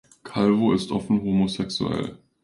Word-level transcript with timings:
Calvo 0.23 0.73
ist 0.73 0.89
offen 0.89 1.21
homosexuell. 1.21 2.17